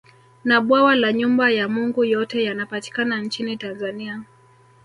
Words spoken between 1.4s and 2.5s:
ya Mungu yote